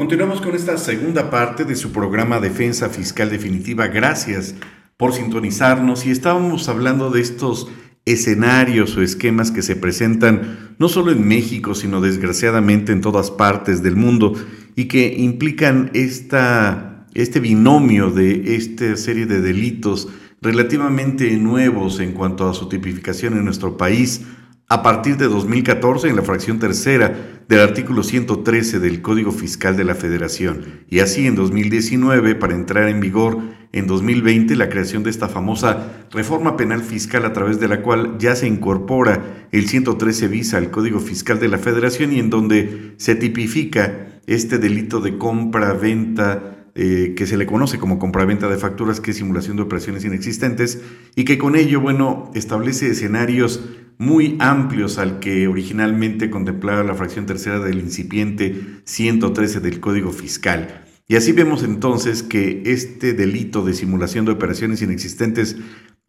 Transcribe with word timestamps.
Continuamos 0.00 0.40
con 0.40 0.54
esta 0.54 0.78
segunda 0.78 1.28
parte 1.28 1.66
de 1.66 1.76
su 1.76 1.92
programa 1.92 2.40
Defensa 2.40 2.88
Fiscal 2.88 3.28
Definitiva. 3.28 3.88
Gracias 3.88 4.54
por 4.96 5.12
sintonizarnos 5.12 6.06
y 6.06 6.10
estábamos 6.10 6.70
hablando 6.70 7.10
de 7.10 7.20
estos 7.20 7.68
escenarios 8.06 8.96
o 8.96 9.02
esquemas 9.02 9.50
que 9.50 9.60
se 9.60 9.76
presentan 9.76 10.74
no 10.78 10.88
solo 10.88 11.12
en 11.12 11.28
México, 11.28 11.74
sino 11.74 12.00
desgraciadamente 12.00 12.92
en 12.92 13.02
todas 13.02 13.30
partes 13.30 13.82
del 13.82 13.96
mundo 13.96 14.32
y 14.74 14.86
que 14.86 15.16
implican 15.18 15.90
esta, 15.92 17.06
este 17.12 17.38
binomio 17.38 18.10
de 18.10 18.56
esta 18.56 18.96
serie 18.96 19.26
de 19.26 19.42
delitos 19.42 20.08
relativamente 20.40 21.30
nuevos 21.36 22.00
en 22.00 22.12
cuanto 22.12 22.48
a 22.48 22.54
su 22.54 22.70
tipificación 22.70 23.36
en 23.36 23.44
nuestro 23.44 23.76
país 23.76 24.22
a 24.66 24.82
partir 24.82 25.18
de 25.18 25.26
2014 25.26 26.08
en 26.08 26.16
la 26.16 26.22
fracción 26.22 26.58
tercera 26.58 27.39
del 27.50 27.58
artículo 27.58 28.04
113 28.04 28.78
del 28.78 29.02
Código 29.02 29.32
Fiscal 29.32 29.76
de 29.76 29.82
la 29.82 29.96
Federación. 29.96 30.84
Y 30.88 31.00
así 31.00 31.26
en 31.26 31.34
2019 31.34 32.36
para 32.36 32.54
entrar 32.54 32.88
en 32.88 33.00
vigor 33.00 33.38
en 33.72 33.88
2020 33.88 34.54
la 34.54 34.68
creación 34.68 35.02
de 35.02 35.10
esta 35.10 35.28
famosa 35.28 36.06
reforma 36.12 36.56
penal 36.56 36.80
fiscal 36.80 37.24
a 37.24 37.32
través 37.32 37.58
de 37.58 37.66
la 37.66 37.82
cual 37.82 38.18
ya 38.20 38.36
se 38.36 38.46
incorpora 38.46 39.48
el 39.50 39.66
113 39.66 40.28
bis 40.28 40.54
al 40.54 40.70
Código 40.70 41.00
Fiscal 41.00 41.40
de 41.40 41.48
la 41.48 41.58
Federación 41.58 42.12
y 42.12 42.20
en 42.20 42.30
donde 42.30 42.94
se 42.98 43.16
tipifica 43.16 44.20
este 44.28 44.58
delito 44.58 45.00
de 45.00 45.18
compra-venta 45.18 46.68
eh, 46.76 47.14
que 47.16 47.26
se 47.26 47.36
le 47.36 47.46
conoce 47.46 47.80
como 47.80 47.98
compraventa 47.98 48.48
de 48.48 48.58
facturas, 48.58 49.00
que 49.00 49.10
es 49.10 49.16
simulación 49.16 49.56
de 49.56 49.64
operaciones 49.64 50.04
inexistentes, 50.04 50.80
y 51.16 51.24
que 51.24 51.36
con 51.36 51.56
ello, 51.56 51.80
bueno, 51.80 52.30
establece 52.34 52.92
escenarios 52.92 53.60
muy 54.00 54.36
amplios 54.38 54.96
al 54.96 55.20
que 55.20 55.46
originalmente 55.46 56.30
contemplaba 56.30 56.82
la 56.82 56.94
fracción 56.94 57.26
tercera 57.26 57.60
del 57.60 57.80
incipiente 57.80 58.80
113 58.84 59.60
del 59.60 59.78
Código 59.78 60.10
Fiscal. 60.10 60.86
Y 61.06 61.16
así 61.16 61.32
vemos 61.32 61.62
entonces 61.62 62.22
que 62.22 62.62
este 62.64 63.12
delito 63.12 63.62
de 63.62 63.74
simulación 63.74 64.24
de 64.24 64.32
operaciones 64.32 64.80
inexistentes 64.80 65.58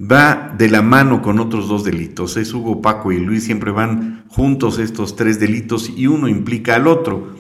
va 0.02 0.56
de 0.58 0.70
la 0.70 0.82
mano 0.82 1.22
con 1.22 1.38
otros 1.40 1.68
dos 1.68 1.84
delitos. 1.84 2.38
Es 2.38 2.54
Hugo, 2.54 2.82
Paco 2.82 3.12
y 3.12 3.20
Luis, 3.20 3.44
siempre 3.44 3.72
van 3.72 4.24
juntos 4.30 4.80
estos 4.80 5.18
tres 5.18 5.38
delitos 5.42 5.92
y 5.94 6.08
uno 6.08 6.30
implica 6.30 6.78
al 6.78 6.88
otro. 6.88 7.36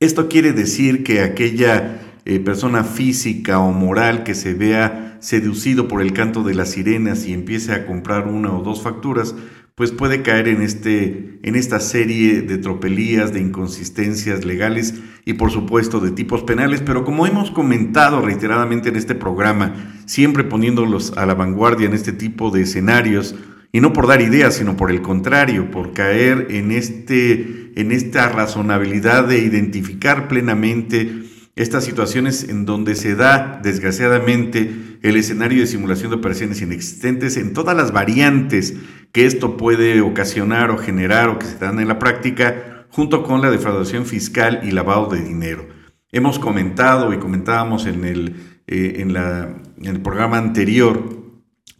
Esto 0.00 0.28
quiere 0.28 0.52
decir 0.52 1.02
que 1.02 1.22
aquella 1.22 2.05
eh, 2.26 2.40
persona 2.40 2.84
física 2.84 3.60
o 3.60 3.72
moral 3.72 4.24
que 4.24 4.34
se 4.34 4.52
vea 4.52 5.16
seducido 5.20 5.86
por 5.86 6.02
el 6.02 6.12
canto 6.12 6.42
de 6.42 6.54
las 6.54 6.72
sirenas 6.72 7.24
y 7.24 7.32
empiece 7.32 7.72
a 7.72 7.86
comprar 7.86 8.26
una 8.26 8.52
o 8.52 8.62
dos 8.62 8.82
facturas, 8.82 9.34
pues 9.76 9.92
puede 9.92 10.22
caer 10.22 10.48
en, 10.48 10.60
este, 10.60 11.38
en 11.42 11.54
esta 11.54 11.80
serie 11.80 12.42
de 12.42 12.58
tropelías, 12.58 13.32
de 13.32 13.40
inconsistencias 13.40 14.44
legales 14.44 14.94
y 15.24 15.34
por 15.34 15.52
supuesto 15.52 16.00
de 16.00 16.10
tipos 16.10 16.42
penales, 16.42 16.80
pero 16.80 17.04
como 17.04 17.26
hemos 17.26 17.50
comentado 17.50 18.20
reiteradamente 18.20 18.88
en 18.88 18.96
este 18.96 19.14
programa, 19.14 19.74
siempre 20.06 20.44
poniéndolos 20.44 21.16
a 21.16 21.26
la 21.26 21.34
vanguardia 21.34 21.86
en 21.86 21.94
este 21.94 22.12
tipo 22.12 22.50
de 22.50 22.62
escenarios, 22.62 23.36
y 23.70 23.80
no 23.80 23.92
por 23.92 24.06
dar 24.06 24.22
ideas, 24.22 24.54
sino 24.54 24.76
por 24.76 24.90
el 24.90 25.02
contrario, 25.02 25.70
por 25.70 25.92
caer 25.92 26.46
en, 26.50 26.72
este, 26.72 27.72
en 27.76 27.92
esta 27.92 28.30
razonabilidad 28.30 29.28
de 29.28 29.38
identificar 29.38 30.28
plenamente 30.28 31.26
estas 31.56 31.84
situaciones 31.84 32.44
en 32.50 32.66
donde 32.66 32.94
se 32.94 33.16
da, 33.16 33.60
desgraciadamente, 33.62 34.98
el 35.02 35.16
escenario 35.16 35.60
de 35.60 35.66
simulación 35.66 36.10
de 36.10 36.18
operaciones 36.18 36.60
inexistentes 36.60 37.38
en 37.38 37.54
todas 37.54 37.74
las 37.74 37.92
variantes 37.92 38.74
que 39.10 39.24
esto 39.24 39.56
puede 39.56 40.02
ocasionar 40.02 40.70
o 40.70 40.76
generar 40.76 41.30
o 41.30 41.38
que 41.38 41.46
se 41.46 41.56
dan 41.56 41.80
en 41.80 41.88
la 41.88 41.98
práctica, 41.98 42.86
junto 42.90 43.22
con 43.22 43.40
la 43.40 43.50
defraudación 43.50 44.04
fiscal 44.04 44.60
y 44.64 44.70
lavado 44.70 45.08
de 45.08 45.22
dinero. 45.22 45.66
Hemos 46.12 46.38
comentado 46.38 47.12
y 47.14 47.18
comentábamos 47.18 47.86
en 47.86 48.04
el, 48.04 48.36
eh, 48.66 48.96
en, 48.98 49.16
en 49.16 49.86
el 49.86 50.00
programa 50.02 50.36
anterior 50.36 51.24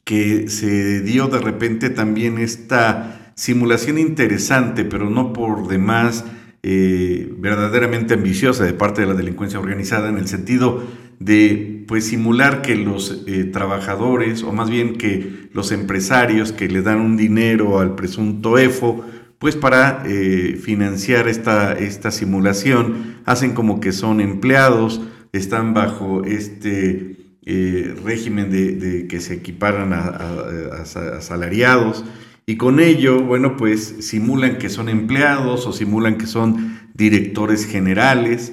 que 0.04 0.48
se 0.48 1.02
dio 1.02 1.26
de 1.26 1.40
repente 1.40 1.90
también 1.90 2.38
esta 2.38 3.32
simulación 3.34 3.98
interesante, 3.98 4.86
pero 4.86 5.10
no 5.10 5.34
por 5.34 5.68
demás 5.68 6.24
eh, 6.62 7.32
verdaderamente 7.38 8.14
ambiciosa 8.14 8.64
de 8.64 8.72
parte 8.72 9.02
de 9.02 9.06
la 9.06 9.14
delincuencia 9.14 9.58
organizada 9.58 10.08
en 10.08 10.18
el 10.18 10.26
sentido 10.26 10.82
de 11.20 11.84
pues 11.86 12.06
simular 12.06 12.62
que 12.62 12.76
los 12.76 13.22
eh, 13.26 13.44
trabajadores 13.44 14.42
o 14.42 14.52
más 14.52 14.68
bien 14.68 14.96
que 14.96 15.48
los 15.52 15.70
empresarios 15.72 16.52
que 16.52 16.68
le 16.68 16.82
dan 16.82 17.00
un 17.00 17.16
dinero 17.16 17.78
al 17.78 17.94
presunto 17.94 18.58
EFO 18.58 19.04
pues 19.38 19.54
para 19.54 20.02
eh, 20.06 20.58
financiar 20.60 21.28
esta, 21.28 21.72
esta 21.74 22.10
simulación 22.10 23.16
hacen 23.26 23.52
como 23.52 23.80
que 23.80 23.92
son 23.92 24.20
empleados 24.20 25.00
están 25.32 25.74
bajo 25.74 26.24
este 26.24 27.16
régimen 28.04 28.50
de, 28.50 29.06
que 29.08 29.20
se 29.20 29.34
equiparan 29.34 29.92
a, 29.92 30.00
a, 30.00 31.18
a 31.18 31.20
y 32.48 32.56
con 32.56 32.78
ello, 32.78 33.20
bueno, 33.22 33.56
pues 33.56 33.96
simulan 34.00 34.58
que 34.58 34.68
son 34.68 34.88
empleados 34.88 35.66
o 35.66 35.72
simulan 35.72 36.16
que 36.16 36.28
son 36.28 36.78
directores 36.94 37.66
generales 37.66 38.52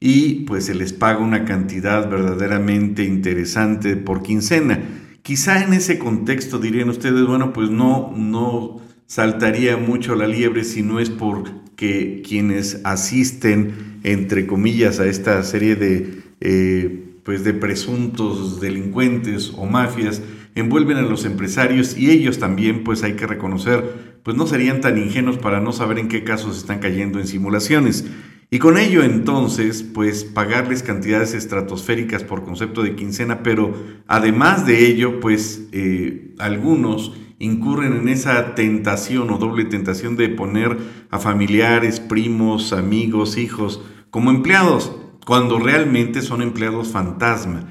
y 0.00 0.44
pues 0.46 0.64
se 0.64 0.74
les 0.74 0.94
paga 0.94 1.18
una 1.18 1.44
cantidad 1.44 2.08
verdaderamente 2.08 3.04
interesante 3.04 3.96
por 3.96 4.22
quincena. 4.22 4.82
Quizá 5.20 5.62
en 5.62 5.74
ese 5.74 5.98
contexto 5.98 6.58
dirían 6.58 6.88
ustedes, 6.88 7.26
bueno, 7.26 7.52
pues 7.52 7.68
no, 7.68 8.14
no 8.16 8.80
saltaría 9.06 9.76
mucho 9.76 10.14
la 10.14 10.26
liebre 10.26 10.64
si 10.64 10.82
no 10.82 10.98
es 10.98 11.10
porque 11.10 12.22
quienes 12.26 12.80
asisten, 12.84 13.98
entre 14.04 14.46
comillas, 14.46 15.00
a 15.00 15.06
esta 15.06 15.42
serie 15.42 15.76
de, 15.76 16.22
eh, 16.40 17.18
pues 17.24 17.44
de 17.44 17.52
presuntos 17.52 18.60
delincuentes 18.60 19.52
o 19.54 19.66
mafias, 19.66 20.22
envuelven 20.54 20.96
a 20.96 21.02
los 21.02 21.24
empresarios 21.24 21.96
y 21.96 22.10
ellos 22.10 22.38
también, 22.38 22.84
pues 22.84 23.02
hay 23.02 23.14
que 23.14 23.26
reconocer, 23.26 24.18
pues 24.22 24.36
no 24.36 24.46
serían 24.46 24.80
tan 24.80 24.98
ingenuos 24.98 25.38
para 25.38 25.60
no 25.60 25.72
saber 25.72 25.98
en 25.98 26.08
qué 26.08 26.24
casos 26.24 26.56
están 26.56 26.78
cayendo 26.78 27.18
en 27.18 27.26
simulaciones. 27.26 28.06
Y 28.50 28.58
con 28.58 28.78
ello 28.78 29.02
entonces, 29.02 29.82
pues 29.82 30.22
pagarles 30.24 30.82
cantidades 30.82 31.34
estratosféricas 31.34 32.22
por 32.22 32.44
concepto 32.44 32.82
de 32.82 32.94
quincena, 32.94 33.42
pero 33.42 33.74
además 34.06 34.64
de 34.66 34.86
ello, 34.86 35.18
pues 35.18 35.68
eh, 35.72 36.34
algunos 36.38 37.14
incurren 37.40 37.94
en 37.94 38.08
esa 38.08 38.54
tentación 38.54 39.30
o 39.30 39.38
doble 39.38 39.64
tentación 39.64 40.16
de 40.16 40.28
poner 40.28 40.78
a 41.10 41.18
familiares, 41.18 41.98
primos, 41.98 42.72
amigos, 42.72 43.36
hijos 43.38 43.82
como 44.10 44.30
empleados, 44.30 44.92
cuando 45.26 45.58
realmente 45.58 46.22
son 46.22 46.40
empleados 46.40 46.88
fantasma 46.88 47.66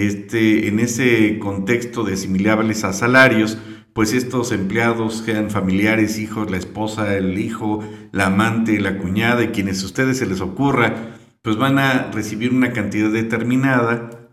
este, 0.00 0.68
en 0.68 0.80
ese 0.80 1.38
contexto 1.38 2.04
de 2.04 2.14
asimilables 2.14 2.84
a 2.84 2.92
salarios, 2.92 3.58
pues 3.92 4.12
estos 4.12 4.50
empleados 4.50 5.22
sean 5.24 5.50
familiares, 5.50 6.18
hijos, 6.18 6.50
la 6.50 6.56
esposa, 6.56 7.16
el 7.16 7.38
hijo, 7.38 7.84
la 8.10 8.26
amante, 8.26 8.80
la 8.80 8.98
cuñada 8.98 9.44
y 9.44 9.48
quienes 9.48 9.82
a 9.82 9.86
ustedes 9.86 10.18
se 10.18 10.26
les 10.26 10.40
ocurra, 10.40 11.16
pues 11.42 11.56
van 11.56 11.78
a 11.78 12.10
recibir 12.10 12.52
una 12.52 12.72
cantidad 12.72 13.10
determinada, 13.10 14.30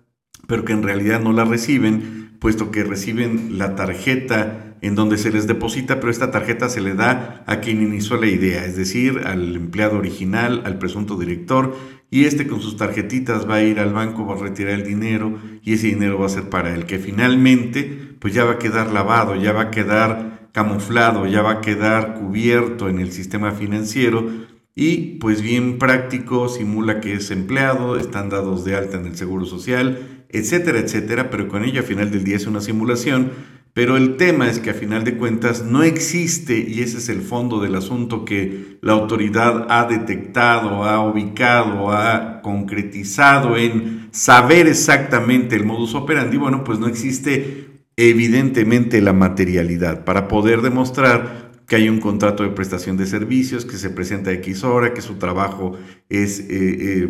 pero 0.48 0.66
que 0.66 0.74
en 0.74 0.82
realidad 0.82 1.22
no 1.22 1.32
la 1.32 1.46
reciben, 1.46 2.31
puesto 2.42 2.72
que 2.72 2.84
reciben 2.84 3.60
la 3.60 3.76
tarjeta 3.76 4.76
en 4.82 4.96
donde 4.96 5.20
se 5.20 5.32
les 5.32 5.46
deposita, 5.46 6.00
pero 6.00 6.10
esta 6.10 6.32
tarjeta 6.32 6.70
se 6.70 6.82
le 6.82 6.96
da 6.96 7.44
a 7.46 7.60
quien 7.60 7.84
inició 7.84 8.18
la 8.18 8.26
idea, 8.26 8.66
es 8.66 8.76
decir, 8.76 9.22
al 9.26 9.56
empleado 9.56 10.00
original, 10.00 10.64
al 10.66 10.80
presunto 10.80 11.20
director, 11.20 11.78
y 12.10 12.26
este 12.26 12.48
con 12.48 12.60
sus 12.60 12.78
tarjetitas 12.78 13.48
va 13.48 13.58
a 13.58 13.64
ir 13.64 13.80
al 13.80 13.94
banco, 13.94 14.26
va 14.26 14.34
a 14.34 14.40
retirar 14.42 14.74
el 14.74 14.84
dinero 14.84 15.38
y 15.62 15.74
ese 15.74 15.86
dinero 15.86 16.18
va 16.18 16.26
a 16.26 16.30
ser 16.30 16.50
para 16.50 16.74
él, 16.74 16.88
que 16.88 16.98
finalmente 16.98 18.16
pues 18.20 18.34
ya 18.34 18.44
va 18.44 18.54
a 18.54 18.60
quedar 18.60 18.92
lavado, 18.92 19.36
ya 19.36 19.52
va 19.52 19.62
a 19.62 19.72
quedar 19.72 20.50
camuflado, 20.52 21.28
ya 21.28 21.44
va 21.44 21.52
a 21.52 21.62
quedar 21.62 22.16
cubierto 22.16 22.90
en 22.90 22.98
el 22.98 23.12
sistema 23.12 23.52
financiero 23.52 24.28
y 24.74 25.20
pues 25.20 25.44
bien 25.44 25.78
práctico, 25.78 26.50
simula 26.50 27.02
que 27.02 27.14
es 27.14 27.30
empleado, 27.30 27.98
están 27.98 28.30
dados 28.30 28.66
de 28.66 28.76
alta 28.76 28.98
en 28.98 29.06
el 29.06 29.16
Seguro 29.16 29.46
Social, 29.46 30.21
etcétera, 30.34 30.80
etcétera, 30.80 31.30
pero 31.30 31.48
con 31.48 31.64
ello 31.64 31.82
a 31.82 31.84
final 31.84 32.12
del 32.12 32.24
día 32.24 32.36
es 32.36 32.48
una 32.48 32.62
simulación. 32.62 33.32
Pero 33.74 33.96
el 33.96 34.18
tema 34.18 34.50
es 34.50 34.60
que 34.60 34.72
a 34.72 34.74
final 34.74 35.06
de 35.06 35.16
cuentas 35.16 35.64
no 35.64 35.82
existe, 35.84 36.58
y 36.58 36.82
ese 36.82 36.98
es 36.98 37.08
el 37.08 37.22
fondo 37.22 37.62
del 37.62 37.76
asunto 37.76 38.26
que 38.26 38.78
la 38.82 38.92
autoridad 38.92 39.68
ha 39.70 39.86
detectado, 39.86 40.84
ha 40.84 41.10
ubicado, 41.10 41.90
ha 41.90 42.42
concretizado 42.42 43.56
en 43.56 44.10
saber 44.12 44.68
exactamente 44.68 45.56
el 45.56 45.66
modus 45.66 45.96
operandi, 45.96 46.36
bueno, 46.36 46.66
pues 46.66 46.80
no 46.80 46.88
existe 46.88 47.86
evidentemente 47.96 49.02
la 49.02 49.14
materialidad 49.14 50.04
para 50.04 50.28
poder 50.28 50.62
demostrar 50.62 51.51
que 51.72 51.78
hay 51.78 51.88
un 51.88 52.02
contrato 52.02 52.44
de 52.44 52.50
prestación 52.50 52.98
de 52.98 53.06
servicios, 53.06 53.64
que 53.64 53.78
se 53.78 53.90
presenta 53.90 54.34
X 54.34 54.66
hora, 54.66 54.94
que 54.94 55.00
su 55.00 55.14
trabajo 55.14 55.78
es, 56.10 56.42
eh, 56.42 56.46
eh, 56.50 57.10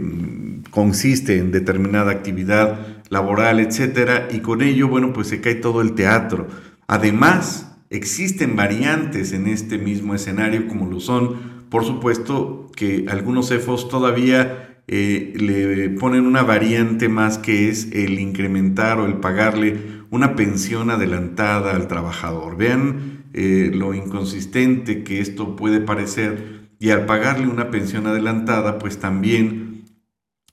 consiste 0.69 1.40
en 1.40 1.52
determinada 1.52 2.12
actividad 2.12 3.02
laboral, 3.10 3.60
etcétera, 3.60 4.28
y 4.31 4.42
con 4.42 4.62
ello, 4.62 4.88
bueno, 4.88 5.13
pues 5.13 5.30
se 5.30 5.42
cae 5.42 5.56
todo 5.56 5.81
el 5.81 5.94
teatro. 5.94 6.48
Además, 6.86 7.75
existen 7.90 8.56
variantes 8.56 9.34
en 9.34 9.48
este 9.48 9.80
mismo 9.80 10.13
escenario, 10.13 10.68
como 10.68 10.86
lo 10.86 11.00
son, 11.00 11.64
por 11.72 11.84
supuesto, 11.84 12.69
que 12.75 13.06
algunos 13.10 13.50
EFOS 13.50 13.90
todavía 13.90 14.84
eh, 14.88 15.34
le 15.38 15.90
ponen 15.90 16.28
una 16.28 16.44
variante 16.44 17.10
más 17.10 17.40
que 17.40 17.68
es 17.68 17.92
el 17.94 18.19
incrementar 18.19 19.00
o 19.00 19.07
el 19.07 19.16
pagarle 19.16 20.04
una 20.12 20.36
pensión 20.36 20.92
adelantada 20.92 21.74
al 21.74 21.88
trabajador. 21.88 22.57
Vean 22.57 23.20
eh, 23.33 23.72
lo 23.74 23.94
inconsistente 23.94 25.04
que 25.04 25.19
esto 25.19 25.56
puede 25.56 25.80
parecer 25.81 26.69
y 26.80 26.89
al 26.89 27.06
pagarle 27.06 27.48
una 27.48 27.69
pensión 27.69 28.07
adelantada 28.07 28.80
pues 28.80 29.00
también 29.00 29.86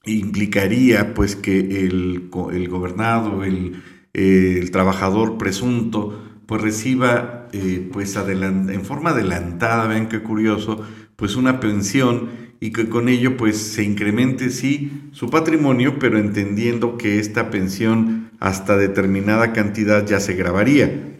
implicaría 0.05 1.13
pues 1.13 1.35
que 1.35 1.59
el, 1.59 2.29
el 2.53 2.69
gobernado, 2.69 3.43
el, 3.43 3.81
el 4.13 4.71
trabajador 4.71 5.37
presunto 5.37 6.23
pues 6.45 6.61
reciba 6.61 7.47
eh, 7.53 7.87
pues 7.91 8.15
en 8.15 8.83
forma 8.83 9.11
adelantada, 9.11 9.87
vean 9.87 10.09
qué 10.09 10.21
curioso, 10.21 10.83
pues 11.15 11.35
una 11.35 11.59
pensión 11.59 12.29
y 12.59 12.71
que 12.71 12.89
con 12.89 13.07
ello 13.07 13.37
pues 13.37 13.57
se 13.57 13.83
incremente 13.83 14.49
sí 14.49 15.09
su 15.11 15.29
patrimonio, 15.29 15.99
pero 15.99 16.17
entendiendo 16.17 16.97
que 16.97 17.19
esta 17.19 17.49
pensión 17.49 18.31
hasta 18.39 18.77
determinada 18.77 19.53
cantidad 19.53 20.05
ya 20.05 20.19
se 20.19 20.33
grabaría. 20.33 21.18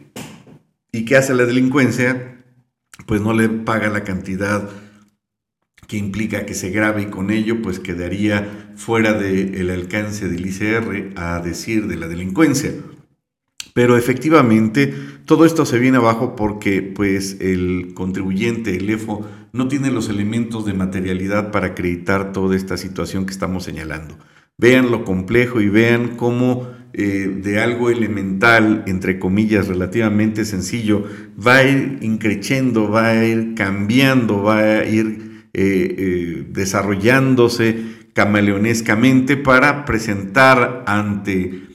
¿Y 0.91 1.05
qué 1.05 1.17
hace 1.17 1.35
la 1.35 1.45
delincuencia? 1.45 2.43
Pues 3.05 3.21
no 3.21 3.33
le 3.33 3.47
paga 3.49 3.89
la 3.89 4.03
cantidad 4.03 4.69
que 5.87 5.97
implica 5.97 6.45
que 6.45 6.53
se 6.53 6.69
grabe 6.69 7.03
y 7.03 7.05
con 7.07 7.31
ello 7.31 7.61
pues 7.61 7.79
quedaría 7.79 8.73
fuera 8.75 9.13
del 9.13 9.69
alcance 9.69 10.27
del 10.27 10.45
ICR 10.45 11.13
a 11.15 11.39
decir 11.39 11.87
de 11.87 11.95
la 11.95 12.07
delincuencia. 12.07 12.73
Pero 13.73 13.97
efectivamente 13.97 14.93
todo 15.25 15.45
esto 15.45 15.65
se 15.65 15.79
viene 15.79 15.97
abajo 15.97 16.35
porque 16.35 16.81
pues 16.81 17.37
el 17.39 17.93
contribuyente, 17.93 18.75
el 18.75 18.89
EFO, 18.89 19.27
no 19.51 19.67
tiene 19.67 19.91
los 19.91 20.09
elementos 20.09 20.65
de 20.65 20.73
materialidad 20.73 21.51
para 21.51 21.67
acreditar 21.67 22.33
toda 22.33 22.55
esta 22.55 22.77
situación 22.77 23.25
que 23.25 23.33
estamos 23.33 23.63
señalando. 23.63 24.17
Vean 24.57 24.91
lo 24.91 25.05
complejo 25.05 25.61
y 25.61 25.69
vean 25.69 26.17
cómo 26.17 26.67
eh, 26.93 27.39
de 27.43 27.59
algo 27.59 27.91
elemental, 27.91 28.83
entre 28.87 29.19
comillas, 29.19 29.67
relativamente 29.67 30.43
sencillo, 30.43 31.03
va 31.37 31.57
a 31.57 31.63
ir 31.63 31.99
increciendo, 32.01 32.89
va 32.89 33.09
a 33.09 33.25
ir 33.25 33.53
cambiando, 33.53 34.41
va 34.41 34.59
a 34.59 34.85
ir 34.85 35.45
eh, 35.53 35.95
eh, 35.97 36.45
desarrollándose 36.49 37.77
camaleonescamente 38.13 39.37
para 39.37 39.85
presentar 39.85 40.83
ante 40.87 41.67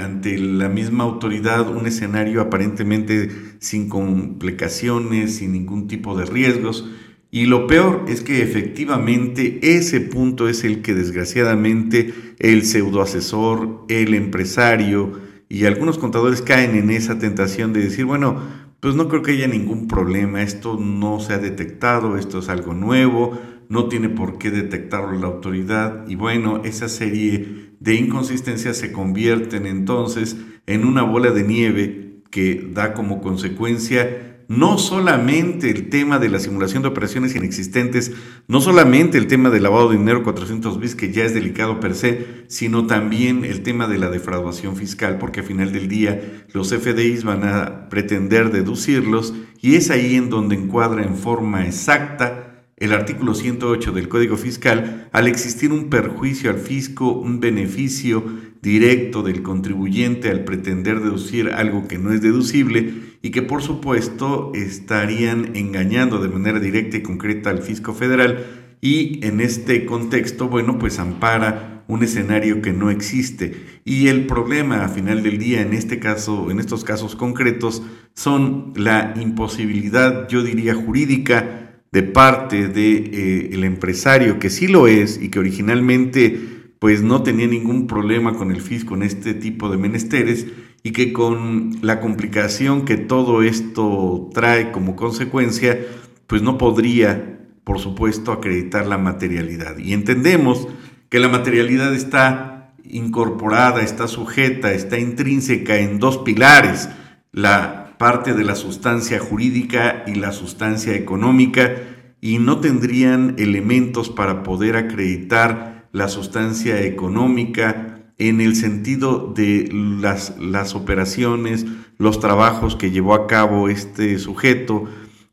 ante 0.00 0.36
la 0.36 0.68
misma 0.68 1.04
autoridad 1.04 1.70
un 1.70 1.86
escenario 1.86 2.40
aparentemente 2.40 3.30
sin 3.60 3.88
complicaciones, 3.88 5.36
sin 5.36 5.52
ningún 5.52 5.86
tipo 5.86 6.16
de 6.18 6.24
riesgos. 6.24 6.90
Y 7.30 7.44
lo 7.44 7.66
peor 7.66 8.06
es 8.08 8.22
que 8.22 8.42
efectivamente 8.42 9.58
ese 9.62 10.00
punto 10.00 10.48
es 10.48 10.64
el 10.64 10.80
que 10.80 10.94
desgraciadamente 10.94 12.14
el 12.38 12.64
pseudoasesor, 12.64 13.84
el 13.88 14.14
empresario 14.14 15.12
y 15.48 15.66
algunos 15.66 15.98
contadores 15.98 16.40
caen 16.40 16.74
en 16.74 16.90
esa 16.90 17.18
tentación 17.18 17.72
de 17.72 17.80
decir, 17.82 18.06
bueno, 18.06 18.40
pues 18.80 18.94
no 18.94 19.08
creo 19.08 19.22
que 19.22 19.32
haya 19.32 19.46
ningún 19.46 19.88
problema, 19.88 20.42
esto 20.42 20.78
no 20.78 21.20
se 21.20 21.34
ha 21.34 21.38
detectado, 21.38 22.16
esto 22.16 22.38
es 22.38 22.48
algo 22.48 22.74
nuevo, 22.74 23.38
no 23.68 23.88
tiene 23.88 24.08
por 24.08 24.38
qué 24.38 24.50
detectarlo 24.50 25.18
la 25.18 25.26
autoridad 25.26 26.08
y 26.08 26.14
bueno, 26.14 26.62
esa 26.64 26.88
serie 26.88 27.72
de 27.80 27.94
inconsistencias 27.94 28.76
se 28.78 28.92
convierten 28.92 29.66
entonces 29.66 30.36
en 30.66 30.86
una 30.86 31.02
bola 31.02 31.30
de 31.30 31.42
nieve 31.42 32.22
que 32.30 32.70
da 32.72 32.94
como 32.94 33.20
consecuencia 33.20 34.37
no 34.48 34.78
solamente 34.78 35.70
el 35.70 35.90
tema 35.90 36.18
de 36.18 36.30
la 36.30 36.40
simulación 36.40 36.82
de 36.82 36.88
operaciones 36.88 37.36
inexistentes, 37.36 38.12
no 38.48 38.62
solamente 38.62 39.18
el 39.18 39.26
tema 39.26 39.50
del 39.50 39.62
lavado 39.62 39.90
de 39.90 39.98
dinero 39.98 40.24
400 40.24 40.80
bis, 40.80 40.94
que 40.94 41.12
ya 41.12 41.24
es 41.24 41.34
delicado 41.34 41.80
per 41.80 41.94
se, 41.94 42.44
sino 42.48 42.86
también 42.86 43.44
el 43.44 43.62
tema 43.62 43.86
de 43.86 43.98
la 43.98 44.08
defraudación 44.08 44.74
fiscal, 44.76 45.18
porque 45.18 45.40
al 45.40 45.46
final 45.46 45.70
del 45.70 45.86
día 45.88 46.46
los 46.54 46.70
FDIs 46.70 47.24
van 47.24 47.44
a 47.44 47.90
pretender 47.90 48.50
deducirlos 48.50 49.34
y 49.60 49.74
es 49.74 49.90
ahí 49.90 50.14
en 50.14 50.30
donde 50.30 50.56
encuadra 50.56 51.04
en 51.04 51.16
forma 51.16 51.66
exacta 51.66 52.47
el 52.80 52.92
artículo 52.92 53.34
108 53.34 53.92
del 53.92 54.08
Código 54.08 54.36
Fiscal, 54.36 55.08
al 55.12 55.26
existir 55.26 55.72
un 55.72 55.90
perjuicio 55.90 56.50
al 56.50 56.58
fisco, 56.58 57.12
un 57.12 57.40
beneficio 57.40 58.24
directo 58.62 59.22
del 59.22 59.42
contribuyente 59.42 60.30
al 60.30 60.44
pretender 60.44 61.00
deducir 61.00 61.50
algo 61.50 61.88
que 61.88 61.98
no 61.98 62.12
es 62.12 62.22
deducible 62.22 62.92
y 63.22 63.30
que 63.30 63.42
por 63.42 63.62
supuesto 63.62 64.52
estarían 64.54 65.56
engañando 65.56 66.20
de 66.20 66.28
manera 66.28 66.60
directa 66.60 66.96
y 66.96 67.02
concreta 67.02 67.50
al 67.50 67.62
fisco 67.62 67.94
federal 67.94 68.44
y 68.80 69.24
en 69.26 69.40
este 69.40 69.84
contexto, 69.84 70.48
bueno, 70.48 70.78
pues 70.78 70.98
ampara 70.98 71.84
un 71.88 72.04
escenario 72.04 72.62
que 72.62 72.72
no 72.72 72.90
existe. 72.90 73.80
Y 73.84 74.08
el 74.08 74.26
problema 74.26 74.84
a 74.84 74.88
final 74.88 75.22
del 75.22 75.38
día 75.38 75.62
en 75.62 75.72
este 75.72 75.98
caso, 75.98 76.50
en 76.50 76.60
estos 76.60 76.84
casos 76.84 77.16
concretos, 77.16 77.82
son 78.14 78.72
la 78.76 79.14
imposibilidad, 79.20 80.28
yo 80.28 80.42
diría 80.42 80.74
jurídica, 80.74 81.67
de 81.90 82.02
parte 82.02 82.68
del 82.68 82.72
de, 82.72 83.50
eh, 83.52 83.64
empresario, 83.64 84.38
que 84.38 84.50
sí 84.50 84.68
lo 84.68 84.86
es 84.86 85.20
y 85.20 85.30
que 85.30 85.38
originalmente 85.38 86.58
pues 86.78 87.02
no 87.02 87.22
tenía 87.22 87.46
ningún 87.46 87.86
problema 87.86 88.34
con 88.34 88.52
el 88.52 88.60
fisco 88.60 88.94
en 88.94 89.02
este 89.02 89.34
tipo 89.34 89.68
de 89.68 89.78
menesteres 89.78 90.46
y 90.82 90.92
que 90.92 91.12
con 91.12 91.78
la 91.82 92.00
complicación 92.00 92.84
que 92.84 92.96
todo 92.96 93.42
esto 93.42 94.30
trae 94.32 94.70
como 94.70 94.94
consecuencia, 94.94 95.78
pues 96.26 96.42
no 96.42 96.56
podría, 96.56 97.40
por 97.64 97.80
supuesto, 97.80 98.30
acreditar 98.30 98.86
la 98.86 98.98
materialidad. 98.98 99.76
Y 99.78 99.92
entendemos 99.92 100.68
que 101.08 101.18
la 101.18 101.28
materialidad 101.28 101.94
está 101.94 102.74
incorporada, 102.84 103.82
está 103.82 104.06
sujeta, 104.06 104.72
está 104.72 104.98
intrínseca 104.98 105.78
en 105.78 105.98
dos 105.98 106.18
pilares, 106.18 106.88
la 107.32 107.87
parte 107.98 108.34
de 108.34 108.44
la 108.44 108.54
sustancia 108.54 109.18
jurídica 109.18 110.04
y 110.06 110.14
la 110.14 110.32
sustancia 110.32 110.94
económica 110.94 111.74
y 112.20 112.38
no 112.38 112.60
tendrían 112.60 113.34
elementos 113.38 114.08
para 114.10 114.42
poder 114.42 114.76
acreditar 114.76 115.88
la 115.92 116.08
sustancia 116.08 116.82
económica 116.82 118.12
en 118.18 118.40
el 118.40 118.56
sentido 118.56 119.32
de 119.34 119.68
las, 119.72 120.36
las 120.38 120.74
operaciones, 120.74 121.66
los 121.98 122.18
trabajos 122.20 122.76
que 122.76 122.90
llevó 122.90 123.14
a 123.14 123.26
cabo 123.26 123.68
este 123.68 124.18
sujeto, 124.18 124.84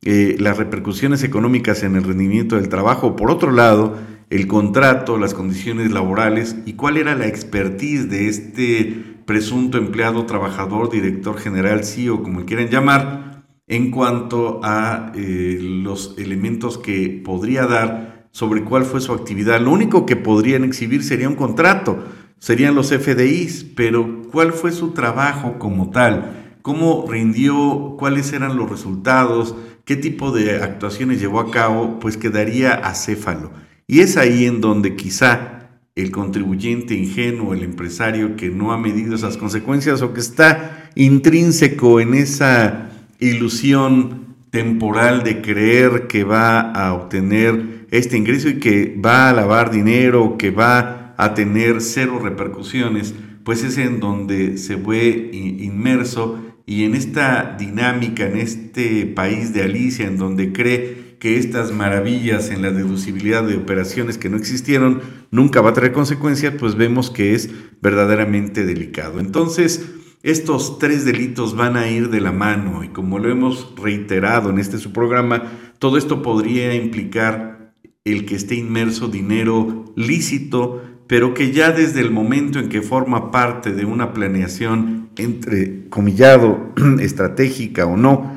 eh, 0.04 0.36
las 0.40 0.58
repercusiones 0.58 1.24
económicas 1.24 1.82
en 1.82 1.96
el 1.96 2.04
rendimiento 2.04 2.56
del 2.56 2.70
trabajo. 2.70 3.16
Por 3.16 3.32
otro 3.32 3.52
lado, 3.52 3.98
el 4.30 4.48
contrato, 4.48 5.18
las 5.18 5.34
condiciones 5.34 5.92
laborales 5.92 6.56
y 6.66 6.74
cuál 6.74 6.98
era 6.98 7.16
la 7.16 7.28
expertise 7.28 8.10
de 8.10 8.28
este 8.28 9.04
presunto 9.26 9.78
empleado, 9.78 10.26
trabajador, 10.26 10.90
director 10.90 11.38
general, 11.38 11.84
CEO, 11.84 12.24
como 12.24 12.46
quieran 12.46 12.70
llamar, 12.70 13.46
en 13.68 13.92
cuanto 13.92 14.62
a 14.64 15.12
eh, 15.16 15.58
los 15.62 16.16
elementos 16.18 16.78
que 16.78 17.22
podría 17.24 17.66
dar 17.66 18.28
sobre 18.32 18.64
cuál 18.64 18.84
fue 18.84 19.02
su 19.02 19.14
actividad. 19.14 19.62
Lo 19.62 19.72
único 19.72 20.06
que 20.06 20.16
podrían 20.16 20.64
exhibir 20.64 21.04
sería 21.04 21.30
un 21.30 21.36
contrato, 21.36 22.04
serían 22.38 22.76
los 22.76 22.92
FDIs, 22.92 23.64
pero 23.76 24.24
cuál 24.32 24.54
fue 24.54 24.72
su 24.72 24.92
trabajo 24.92 25.58
como 25.58 25.90
tal, 25.90 26.58
cómo 26.62 27.06
rindió, 27.10 27.96
cuáles 27.98 28.34
eran 28.34 28.58
los 28.58 28.70
resultados, 28.70 29.56
qué 29.86 29.96
tipo 29.96 30.32
de 30.32 30.62
actuaciones 30.62 31.20
llevó 31.20 31.40
a 31.40 31.50
cabo, 31.50 32.00
pues 32.00 32.18
quedaría 32.18 32.74
acéfalo. 32.74 33.52
Y 33.88 34.00
es 34.00 34.18
ahí 34.18 34.46
en 34.46 34.62
donde 34.62 34.96
quizá 34.96 35.70
el 35.96 36.12
contribuyente 36.12 36.94
ingenuo, 36.94 37.54
el 37.54 37.64
empresario 37.64 38.36
que 38.36 38.50
no 38.50 38.74
ha 38.74 38.78
medido 38.78 39.16
esas 39.16 39.38
consecuencias 39.38 40.02
o 40.02 40.14
que 40.14 40.20
está 40.20 40.90
intrínseco 40.96 42.00
en 42.02 42.14
esa 42.16 42.90
ilusión 43.20 44.36
temporal 44.50 45.24
de 45.24 45.42
creer 45.42 46.08
que 46.08 46.24
va 46.24 46.60
a 46.72 46.94
obtener 46.94 47.86
este 47.92 48.18
ingreso 48.18 48.50
y 48.50 48.60
que 48.60 49.00
va 49.04 49.30
a 49.30 49.34
lavar 49.34 49.72
dinero, 49.72 50.38
que 50.38 50.52
va 50.52 51.14
a 51.18 51.34
tener 51.34 51.82
cero 51.82 52.20
repercusiones, 52.22 53.14
pues 53.44 53.64
es 53.64 53.78
en 53.78 54.00
donde 54.00 54.58
se 54.58 54.76
ve 54.76 55.30
inmerso 55.32 56.40
y 56.66 56.84
en 56.84 56.96
esta 56.96 57.56
dinámica, 57.58 58.26
en 58.26 58.38
este 58.38 59.06
país 59.06 59.54
de 59.54 59.64
Alicia, 59.64 60.08
en 60.08 60.18
donde 60.18 60.52
cree 60.52 61.05
que 61.20 61.38
estas 61.38 61.72
maravillas 61.72 62.50
en 62.50 62.62
la 62.62 62.72
deducibilidad 62.72 63.44
de 63.44 63.56
operaciones 63.56 64.18
que 64.18 64.30
no 64.30 64.38
existieron 64.38 65.02
nunca 65.32 65.62
va 65.62 65.72
a 65.72 65.74
traer 65.74 65.92
consecuencias, 65.92 66.54
pues 66.60 66.76
vemos 66.76 67.10
que 67.10 67.34
es 67.34 67.50
verdaderamente 67.82 68.66
delicado. 68.66 69.20
Entonces, 69.20 69.86
estos 70.24 70.80
tres 70.80 71.06
delitos 71.06 71.56
van 71.56 71.78
a 71.78 71.88
ir 71.88 72.10
de 72.10 72.20
la 72.20 72.32
mano 72.32 72.84
y 72.84 72.90
como 72.90 73.20
lo 73.20 73.30
hemos 73.30 73.74
reiterado 73.76 74.50
en 74.50 74.60
este 74.60 74.80
su 74.80 74.92
programa, 74.92 75.52
todo 75.80 75.98
esto 75.98 76.22
podría 76.22 76.74
implicar 76.74 77.74
el 78.06 78.26
que 78.26 78.36
esté 78.36 78.56
inmerso 78.56 79.08
dinero 79.08 79.86
lícito, 79.96 80.82
pero 81.08 81.34
que 81.34 81.52
ya 81.52 81.72
desde 81.72 82.02
el 82.02 82.12
momento 82.12 82.60
en 82.60 82.70
que 82.70 82.82
forma 82.82 83.30
parte 83.32 83.72
de 83.72 83.86
una 83.86 84.14
planeación 84.14 85.10
entre 85.18 85.88
comillado 85.90 86.74
estratégica 87.00 87.86
o 87.86 87.96
no, 87.96 88.36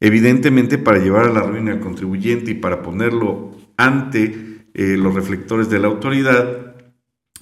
Evidentemente, 0.00 0.78
para 0.78 0.98
llevar 0.98 1.26
a 1.26 1.32
la 1.32 1.42
ruina 1.42 1.72
al 1.72 1.80
contribuyente 1.80 2.50
y 2.50 2.54
para 2.54 2.82
ponerlo 2.82 3.52
ante 3.76 4.64
eh, 4.74 4.96
los 4.96 5.14
reflectores 5.14 5.68
de 5.68 5.78
la 5.78 5.88
autoridad, 5.88 6.70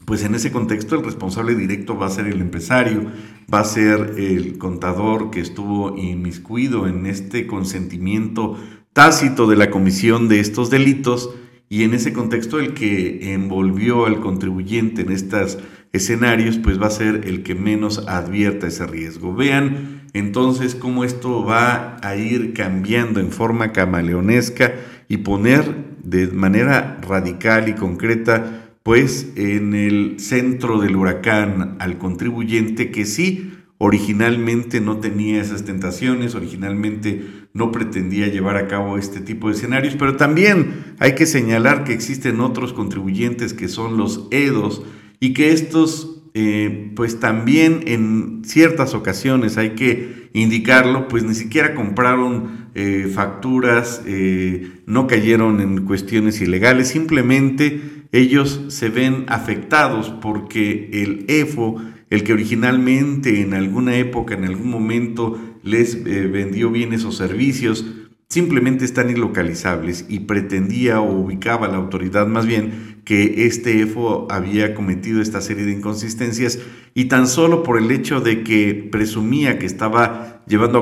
pues 0.04 0.24
en 0.24 0.34
ese 0.34 0.50
contexto 0.50 0.96
el 0.96 1.04
responsable 1.04 1.54
directo 1.54 1.96
va 1.96 2.06
a 2.06 2.10
ser 2.10 2.26
el 2.26 2.40
empresario, 2.40 3.12
va 3.52 3.60
a 3.60 3.64
ser 3.64 4.14
el 4.16 4.56
contador 4.56 5.30
que 5.30 5.40
estuvo 5.40 5.96
inmiscuido 5.98 6.88
en 6.88 7.06
este 7.06 7.46
consentimiento 7.46 8.56
tácito 8.94 9.46
de 9.46 9.56
la 9.56 9.70
comisión 9.70 10.28
de 10.28 10.40
estos 10.40 10.70
delitos 10.70 11.34
y 11.68 11.82
en 11.82 11.92
ese 11.92 12.14
contexto 12.14 12.58
el 12.58 12.72
que 12.72 13.34
envolvió 13.34 14.06
al 14.06 14.20
contribuyente 14.20 15.02
en 15.02 15.12
estos 15.12 15.58
escenarios 15.92 16.56
pues 16.56 16.80
va 16.80 16.86
a 16.86 16.90
ser 16.90 17.26
el 17.26 17.42
que 17.42 17.54
menos 17.54 17.98
advierta 18.08 18.66
ese 18.66 18.86
riesgo. 18.86 19.34
Vean 19.34 19.97
entonces 20.12 20.74
cómo 20.74 21.04
esto 21.04 21.44
va 21.44 21.98
a 22.02 22.16
ir 22.16 22.52
cambiando 22.54 23.20
en 23.20 23.30
forma 23.30 23.72
camaleonesca 23.72 24.72
y 25.08 25.18
poner 25.18 25.96
de 26.02 26.28
manera 26.28 26.98
radical 27.02 27.68
y 27.68 27.74
concreta 27.74 28.64
pues 28.82 29.32
en 29.36 29.74
el 29.74 30.18
centro 30.18 30.80
del 30.80 30.96
huracán 30.96 31.76
al 31.78 31.98
contribuyente 31.98 32.90
que 32.90 33.04
sí 33.04 33.52
originalmente 33.78 34.80
no 34.80 34.98
tenía 34.98 35.40
esas 35.40 35.64
tentaciones, 35.64 36.34
originalmente 36.34 37.24
no 37.54 37.70
pretendía 37.70 38.26
llevar 38.26 38.56
a 38.56 38.66
cabo 38.66 38.98
este 38.98 39.20
tipo 39.20 39.48
de 39.48 39.54
escenarios, 39.54 39.94
pero 39.96 40.16
también 40.16 40.94
hay 40.98 41.14
que 41.14 41.26
señalar 41.26 41.84
que 41.84 41.92
existen 41.92 42.40
otros 42.40 42.72
contribuyentes 42.72 43.54
que 43.54 43.68
son 43.68 43.96
los 43.96 44.26
EDOS 44.30 44.82
y 45.20 45.32
que 45.32 45.52
estos, 45.52 46.17
eh, 46.40 46.92
pues 46.94 47.18
también 47.18 47.80
en 47.86 48.42
ciertas 48.44 48.94
ocasiones 48.94 49.58
hay 49.58 49.70
que 49.70 50.28
indicarlo, 50.34 51.08
pues 51.08 51.24
ni 51.24 51.34
siquiera 51.34 51.74
compraron 51.74 52.68
eh, 52.76 53.10
facturas, 53.12 54.02
eh, 54.06 54.70
no 54.86 55.08
cayeron 55.08 55.60
en 55.60 55.84
cuestiones 55.84 56.40
ilegales, 56.40 56.86
simplemente 56.86 57.80
ellos 58.12 58.66
se 58.68 58.88
ven 58.88 59.24
afectados 59.26 60.10
porque 60.10 60.90
el 60.92 61.24
EFO 61.26 61.82
el 62.08 62.22
que 62.22 62.34
originalmente 62.34 63.40
en 63.40 63.52
alguna 63.52 63.96
época, 63.96 64.34
en 64.34 64.44
algún 64.44 64.70
momento 64.70 65.40
les 65.64 66.04
vendió 66.04 66.70
bienes 66.70 67.04
o 67.04 67.10
servicios, 67.10 67.84
simplemente 68.28 68.84
están 68.84 69.10
ilocalizables 69.10 70.06
y 70.08 70.20
pretendía 70.20 71.00
o 71.00 71.10
ubicaba 71.10 71.66
la 71.66 71.78
autoridad 71.78 72.28
más 72.28 72.46
bien 72.46 72.97
que 73.08 73.46
este 73.46 73.80
EFO 73.80 74.26
había 74.30 74.74
cometido 74.74 75.22
esta 75.22 75.40
serie 75.40 75.64
de 75.64 75.72
inconsistencias 75.72 76.58
y 76.92 77.06
tan 77.06 77.26
solo 77.26 77.62
por 77.62 77.78
el 77.78 77.90
hecho 77.90 78.20
de 78.20 78.44
que 78.44 78.86
presumía 78.92 79.58
que 79.58 79.64
estaba 79.64 80.42
llevando 80.46 80.80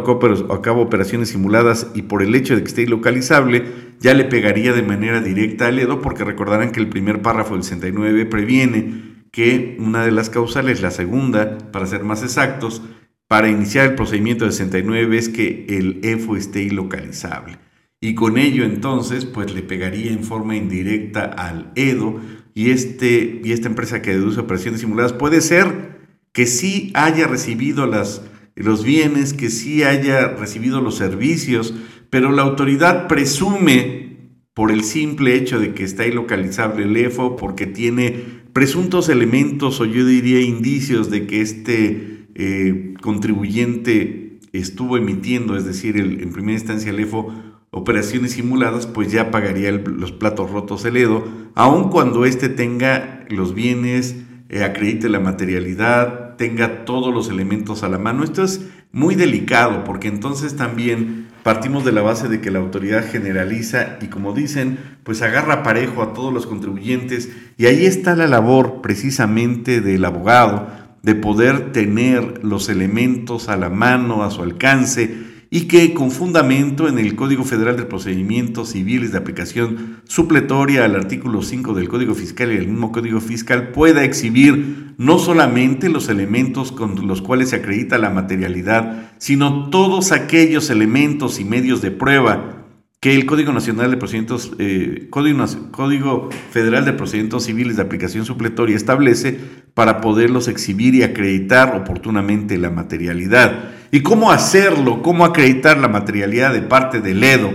a 0.50 0.60
cabo 0.60 0.82
operaciones 0.82 1.28
simuladas 1.28 1.86
y 1.94 2.02
por 2.02 2.24
el 2.24 2.34
hecho 2.34 2.56
de 2.56 2.62
que 2.62 2.66
esté 2.66 2.82
ilocalizable, 2.82 3.66
ya 4.00 4.12
le 4.12 4.24
pegaría 4.24 4.72
de 4.72 4.82
manera 4.82 5.20
directa 5.20 5.68
al 5.68 5.78
EDO 5.78 6.02
porque 6.02 6.24
recordarán 6.24 6.72
que 6.72 6.80
el 6.80 6.88
primer 6.88 7.22
párrafo 7.22 7.54
del 7.54 7.62
69 7.62 8.26
previene 8.26 9.24
que 9.30 9.76
una 9.78 10.04
de 10.04 10.10
las 10.10 10.28
causales, 10.28 10.82
la 10.82 10.90
segunda, 10.90 11.58
para 11.70 11.86
ser 11.86 12.02
más 12.02 12.24
exactos, 12.24 12.82
para 13.28 13.48
iniciar 13.48 13.86
el 13.86 13.94
procedimiento 13.94 14.46
de 14.46 14.50
69 14.50 15.16
es 15.16 15.28
que 15.28 15.64
el 15.68 16.00
EFO 16.02 16.36
esté 16.36 16.64
ilocalizable. 16.64 17.58
Y 18.00 18.14
con 18.14 18.36
ello 18.36 18.64
entonces, 18.64 19.24
pues 19.24 19.54
le 19.54 19.62
pegaría 19.62 20.12
en 20.12 20.22
forma 20.22 20.56
indirecta 20.56 21.24
al 21.24 21.72
EDO 21.76 22.20
y, 22.54 22.70
este, 22.70 23.40
y 23.42 23.52
esta 23.52 23.68
empresa 23.68 24.02
que 24.02 24.12
deduce 24.12 24.40
operaciones 24.40 24.80
simuladas 24.80 25.12
puede 25.12 25.40
ser 25.40 25.96
que 26.32 26.46
sí 26.46 26.90
haya 26.94 27.26
recibido 27.26 27.86
las, 27.86 28.22
los 28.54 28.84
bienes, 28.84 29.32
que 29.32 29.48
sí 29.48 29.82
haya 29.82 30.28
recibido 30.28 30.82
los 30.82 30.96
servicios, 30.96 31.74
pero 32.10 32.30
la 32.30 32.42
autoridad 32.42 33.08
presume 33.08 34.06
por 34.52 34.70
el 34.70 34.84
simple 34.84 35.34
hecho 35.34 35.58
de 35.58 35.72
que 35.74 35.84
está 35.84 36.06
ilocalizable 36.06 36.84
el 36.84 36.96
EFO, 36.96 37.36
porque 37.36 37.66
tiene 37.66 38.24
presuntos 38.52 39.08
elementos 39.08 39.80
o 39.80 39.86
yo 39.86 40.04
diría 40.04 40.40
indicios 40.40 41.10
de 41.10 41.26
que 41.26 41.40
este 41.40 42.26
eh, 42.34 42.94
contribuyente 43.02 44.38
estuvo 44.52 44.96
emitiendo, 44.96 45.56
es 45.56 45.64
decir, 45.64 45.96
en 45.98 46.32
primera 46.32 46.54
instancia 46.58 46.90
el 46.90 47.00
EFO, 47.00 47.34
operaciones 47.70 48.32
simuladas, 48.32 48.86
pues 48.86 49.12
ya 49.12 49.30
pagaría 49.30 49.72
los 49.72 50.12
platos 50.12 50.50
rotos 50.50 50.84
el 50.84 50.96
EDO, 50.96 51.26
aun 51.54 51.90
cuando 51.90 52.24
éste 52.24 52.48
tenga 52.48 53.24
los 53.28 53.54
bienes, 53.54 54.16
eh, 54.48 54.64
acredite 54.64 55.08
la 55.08 55.20
materialidad, 55.20 56.36
tenga 56.36 56.84
todos 56.84 57.12
los 57.12 57.28
elementos 57.28 57.82
a 57.82 57.88
la 57.88 57.98
mano. 57.98 58.24
Esto 58.24 58.44
es 58.44 58.66
muy 58.92 59.14
delicado 59.14 59.84
porque 59.84 60.08
entonces 60.08 60.56
también 60.56 61.26
Partimos 61.46 61.84
de 61.84 61.92
la 61.92 62.02
base 62.02 62.26
de 62.26 62.40
que 62.40 62.50
la 62.50 62.58
autoridad 62.58 63.08
generaliza 63.08 63.98
y 64.00 64.08
como 64.08 64.32
dicen, 64.32 64.80
pues 65.04 65.22
agarra 65.22 65.62
parejo 65.62 66.02
a 66.02 66.12
todos 66.12 66.34
los 66.34 66.44
contribuyentes 66.44 67.30
y 67.56 67.66
ahí 67.66 67.86
está 67.86 68.16
la 68.16 68.26
labor 68.26 68.80
precisamente 68.82 69.80
del 69.80 70.04
abogado 70.04 70.66
de 71.04 71.14
poder 71.14 71.70
tener 71.70 72.44
los 72.44 72.68
elementos 72.68 73.48
a 73.48 73.56
la 73.56 73.70
mano, 73.70 74.24
a 74.24 74.32
su 74.32 74.42
alcance 74.42 75.18
y 75.50 75.62
que 75.62 75.94
con 75.94 76.10
fundamento 76.10 76.88
en 76.88 76.98
el 76.98 77.14
Código 77.14 77.44
Federal 77.44 77.76
de 77.76 77.84
Procedimientos 77.84 78.70
Civiles 78.70 79.12
de 79.12 79.18
aplicación 79.18 80.00
supletoria 80.04 80.84
al 80.84 80.96
artículo 80.96 81.42
5 81.42 81.74
del 81.74 81.88
Código 81.88 82.14
Fiscal 82.14 82.52
y 82.52 82.56
el 82.56 82.68
mismo 82.68 82.92
Código 82.92 83.20
Fiscal 83.20 83.68
pueda 83.68 84.04
exhibir 84.04 84.94
no 84.98 85.18
solamente 85.18 85.88
los 85.88 86.08
elementos 86.08 86.72
con 86.72 87.06
los 87.06 87.22
cuales 87.22 87.50
se 87.50 87.56
acredita 87.56 87.98
la 87.98 88.10
materialidad, 88.10 89.12
sino 89.18 89.70
todos 89.70 90.12
aquellos 90.12 90.70
elementos 90.70 91.38
y 91.38 91.44
medios 91.44 91.82
de 91.82 91.90
prueba 91.90 92.56
que 93.00 93.14
el 93.14 93.26
Código 93.26 93.52
Nacional 93.52 93.90
de 93.90 93.98
Procedimientos, 93.98 94.52
eh, 94.58 95.08
Código 95.10 96.28
Federal 96.50 96.84
de 96.84 96.92
Procedimientos 96.92 97.44
Civiles 97.44 97.76
de 97.76 97.82
aplicación 97.82 98.24
supletoria 98.24 98.74
establece 98.74 99.38
para 99.74 100.00
poderlos 100.00 100.48
exhibir 100.48 100.94
y 100.94 101.02
acreditar 101.02 101.76
oportunamente 101.76 102.58
la 102.58 102.70
materialidad. 102.70 103.75
¿Y 103.90 104.02
cómo 104.02 104.30
hacerlo? 104.30 105.02
¿Cómo 105.02 105.24
acreditar 105.24 105.78
la 105.78 105.88
materialidad 105.88 106.52
de 106.52 106.62
parte 106.62 107.00
del 107.00 107.22
EDO? 107.22 107.52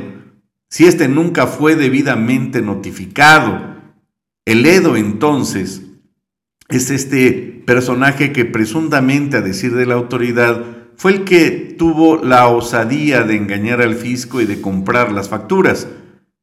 Si 0.70 0.86
éste 0.86 1.08
nunca 1.08 1.48
fue 1.48 1.76
debidamente 1.76 2.62
notificado. 2.62 3.76
El 4.46 4.66
EDO 4.66 4.96
entonces 4.96 5.84
es 6.70 6.90
este 6.90 7.64
personaje 7.66 8.32
que 8.32 8.46
presuntamente, 8.46 9.38
a 9.38 9.42
decir 9.42 9.76
de 9.76 9.86
la 9.86 9.96
autoridad, 9.96 10.64
fue 10.96 11.12
el 11.12 11.24
que 11.26 11.76
tuvo 11.78 12.18
la 12.24 12.48
osadía 12.48 13.24
de 13.24 13.36
engañar 13.36 13.82
al 13.82 13.96
fisco 13.96 14.40
y 14.40 14.46
de 14.46 14.62
comprar 14.62 15.12
las 15.12 15.30
facturas. 15.30 15.88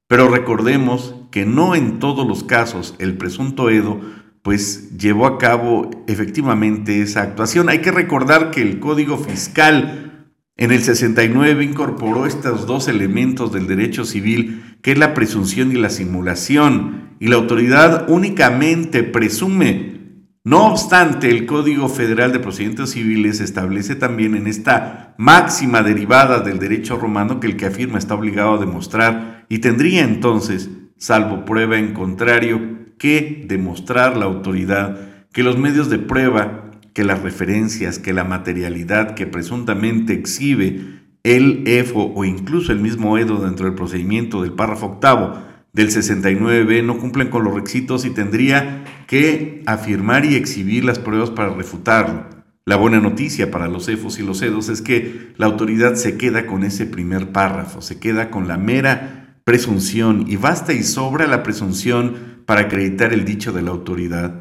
Pero 0.09 0.29
recordemos 0.29 1.15
que 1.31 1.47
no 1.47 1.75
en 1.75 1.99
todos 1.99 2.27
los 2.27 2.45
casos 2.45 2.95
el 2.99 3.17
presunto 3.17 3.71
Edo 3.71 4.01
pues 4.43 4.97
llevó 4.97 5.27
a 5.27 5.39
cabo 5.39 5.91
efectivamente 6.07 7.03
esa 7.03 7.23
actuación. 7.23 7.69
Hay 7.69 7.81
que 7.81 7.91
recordar 7.91 8.51
que 8.51 8.63
el 8.63 8.79
Código 8.79 9.19
Fiscal 9.19 10.09
en 10.57 10.73
el 10.73 10.83
69 10.83 11.63
incorporó 11.63 12.27
estos 12.27 12.67
dos 12.67 12.89
elementos 12.89 13.53
del 13.53 13.69
derecho 13.69 14.05
civil, 14.05 14.77
que 14.83 14.93
es 14.93 14.99
la 14.99 15.15
presunción 15.15 15.71
y 15.71 15.77
la 15.77 15.89
simulación, 15.89 17.17
y 17.21 17.29
la 17.29 17.37
autoridad 17.37 18.11
únicamente 18.11 19.05
presume. 19.05 19.99
No 20.43 20.67
obstante, 20.67 21.31
el 21.31 21.47
Código 21.47 21.89
Federal 21.89 22.33
de 22.33 22.41
Procedimientos 22.41 22.91
Civiles 22.91 23.41
establece 23.41 23.95
también 23.95 24.35
en 24.35 24.47
esta 24.47 25.15
máxima 25.19 25.83
derivada 25.83 26.41
del 26.41 26.59
derecho 26.59 26.97
romano 26.97 27.39
que 27.39 27.47
el 27.47 27.57
que 27.57 27.67
afirma 27.67 27.99
está 27.99 28.15
obligado 28.15 28.55
a 28.55 28.59
demostrar 28.59 29.45
y 29.49 29.59
tendría 29.59 30.03
entonces, 30.03 30.71
salvo 30.97 31.45
prueba 31.45 31.79
en 31.79 31.93
contrario, 31.93 32.88
que 32.99 33.45
demostrar 33.47 34.17
la 34.17 34.27
autoridad 34.27 34.99
que 35.33 35.43
los 35.43 35.59
medios 35.59 35.89
de 35.89 35.99
prueba, 35.99 36.73
que 36.93 37.05
las 37.05 37.23
referencias, 37.23 37.99
que 37.99 38.13
la 38.13 38.25
materialidad 38.25 39.15
que 39.15 39.27
presuntamente 39.27 40.13
exhibe 40.13 40.99
el 41.23 41.63
EFO 41.67 42.13
o 42.15 42.25
incluso 42.25 42.73
el 42.73 42.81
mismo 42.81 43.19
EDO 43.19 43.45
dentro 43.45 43.67
del 43.67 43.75
procedimiento 43.75 44.43
del 44.43 44.53
párrafo 44.53 44.87
octavo 44.87 45.39
del 45.73 45.91
69b 45.91 46.85
no 46.85 46.99
cumplen 46.99 47.29
con 47.29 47.45
los 47.45 47.55
requisitos 47.55 48.05
y 48.05 48.11
tendría 48.11 48.85
que 49.07 49.63
afirmar 49.67 50.25
y 50.25 50.35
exhibir 50.35 50.85
las 50.85 50.99
pruebas 50.99 51.31
para 51.31 51.55
refutarlo. 51.55 52.27
La 52.65 52.77
buena 52.77 53.01
noticia 53.01 53.51
para 53.51 53.69
los 53.69 53.89
EFOS 53.89 54.19
y 54.19 54.23
los 54.23 54.43
EDOS 54.43 54.69
es 54.69 54.83
que 54.83 55.33
la 55.37 55.47
autoridad 55.47 55.95
se 55.95 56.17
queda 56.19 56.47
con 56.47 56.65
ese 56.65 56.85
primer 56.85 57.33
párrafo, 57.33 57.81
se 57.81 57.99
queda 57.99 58.31
con 58.31 58.49
la 58.49 58.57
mera 58.57 59.37
presunción 59.45 60.25
y 60.29 60.37
basta 60.37 60.73
y 60.73 60.83
sobra 60.83 61.27
la 61.27 61.43
presunción 61.43 62.38
para 62.49 62.63
acreditar 62.63 63.13
el 63.13 63.27
dicho 63.27 63.53
de 63.53 63.61
la 63.61 63.73
autoridad, 63.73 64.33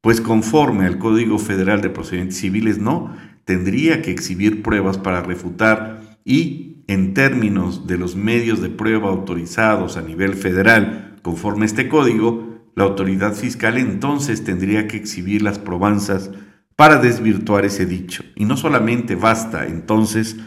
pues 0.00 0.20
conforme 0.20 0.86
al 0.86 0.98
Código 0.98 1.38
Federal 1.38 1.80
de 1.80 1.88
Procedimientos 1.88 2.40
Civiles 2.40 2.78
no, 2.78 3.14
tendría 3.44 4.02
que 4.02 4.10
exhibir 4.10 4.60
pruebas 4.60 4.98
para 4.98 5.22
refutar 5.22 6.18
y, 6.24 6.82
en 6.88 7.14
términos 7.14 7.86
de 7.86 7.96
los 7.96 8.16
medios 8.16 8.60
de 8.60 8.70
prueba 8.70 9.10
autorizados 9.10 9.96
a 9.96 10.02
nivel 10.02 10.34
federal, 10.34 11.14
conforme 11.22 11.64
este 11.64 11.88
código, 11.88 12.58
la 12.74 12.82
autoridad 12.82 13.34
fiscal 13.34 13.78
entonces 13.78 14.42
tendría 14.42 14.88
que 14.88 14.96
exhibir 14.96 15.42
las 15.42 15.60
probanzas 15.60 16.32
para 16.74 16.96
desvirtuar 16.96 17.64
ese 17.64 17.86
dicho. 17.86 18.24
Y 18.34 18.46
no 18.46 18.56
solamente 18.56 19.14
basta 19.14 19.68
entonces 19.68 20.38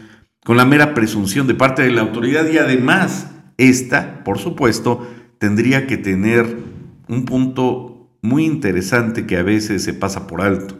con 0.44 0.58
la 0.58 0.66
mera 0.66 0.92
presunción 0.92 1.46
de 1.46 1.54
parte 1.54 1.80
de 1.80 1.90
la 1.90 2.02
autoridad 2.02 2.46
y 2.50 2.58
además 2.58 3.30
esta, 3.56 4.24
por 4.24 4.38
supuesto, 4.38 5.08
tendría 5.38 5.86
que 5.86 5.96
tener 5.96 6.71
un 7.12 7.26
punto 7.26 8.16
muy 8.22 8.46
interesante 8.46 9.26
que 9.26 9.36
a 9.36 9.42
veces 9.42 9.84
se 9.84 9.92
pasa 9.92 10.26
por 10.26 10.40
alto. 10.40 10.78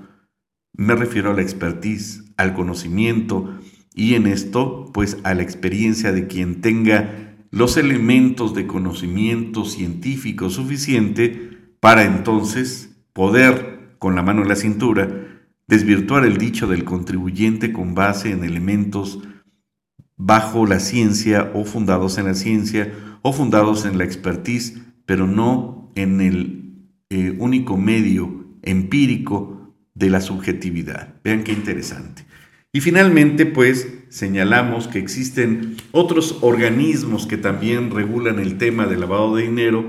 Me 0.73 0.95
refiero 0.95 1.31
a 1.31 1.35
la 1.35 1.43
expertise, 1.43 2.25
al 2.39 2.55
conocimiento 2.55 3.59
y 3.95 4.15
en 4.15 4.27
esto 4.27 4.91
pues 4.95 5.19
a 5.25 5.35
la 5.35 5.43
experiencia 5.43 6.11
de 6.11 6.27
quien 6.27 6.63
tenga 6.63 7.37
los 7.51 7.77
elementos 7.77 8.55
de 8.55 8.67
conocimiento 8.67 9.67
científico 9.67 10.49
suficiente 10.49 11.75
para 11.81 12.05
entonces 12.05 12.97
poder, 13.13 13.97
con 13.99 14.15
la 14.15 14.23
mano 14.23 14.41
en 14.41 14.49
la 14.49 14.57
cintura, 14.57 15.11
desvirtuar 15.69 16.25
el 16.25 16.39
dicho 16.39 16.67
del 16.67 16.85
contribuyente 16.85 17.75
con 17.75 17.95
base 17.95 18.31
en 18.31 18.43
elementos 18.43 19.21
bajo 20.17 20.65
la 20.65 20.81
ciencia 20.81 21.51
o 21.55 21.67
fundados 21.67 22.17
en 22.17 22.25
la 22.25 22.35
ciencia 22.35 22.91
o 23.21 23.35
fundados 23.35 23.85
en 23.85 23.99
la 23.99 24.05
expertise, 24.05 24.81
pero 25.07 25.27
no 25.27 25.93
en 25.95 26.21
el 26.21 26.63
eh, 27.11 27.37
único 27.39 27.77
medio 27.77 28.47
empírico 28.63 29.75
de 29.95 30.11
la 30.11 30.21
subjetividad. 30.21 31.15
Vean 31.23 31.45
qué 31.45 31.53
interesante. 31.53 32.25
Y 32.73 32.81
finalmente, 32.81 33.45
pues, 33.45 33.87
señalamos 34.09 34.89
que 34.89 34.99
existen 34.99 35.77
otros 35.91 36.39
organismos 36.41 37.27
que 37.27 37.37
también 37.37 37.91
regulan 37.91 38.39
el 38.39 38.57
tema 38.57 38.87
del 38.87 39.01
lavado 39.01 39.37
de 39.37 39.43
dinero 39.43 39.85